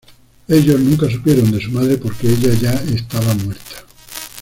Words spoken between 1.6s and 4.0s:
su madre porque ella ya está muerta.